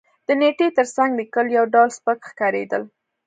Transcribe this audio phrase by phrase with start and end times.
[0.27, 2.83] د نېټې تر څنګ لېکل یو ډول سپک ښکارېدل.